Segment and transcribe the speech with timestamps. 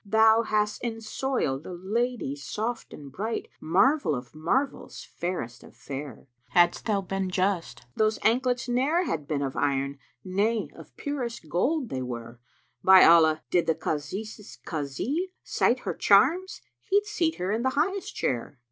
[0.03, 5.77] Thou hast ensoiled a lady soft and bright, * Marvel of marvels, fairest of the
[5.77, 10.97] fair: Hadst thou been just, those anklets ne'er had been * Of iron: nay of
[10.97, 12.39] purest gold they were:
[12.83, 13.43] By Allah!
[13.51, 18.57] did the Kázis' Kázi sight * Her charms, he'd seat her in the highest chair."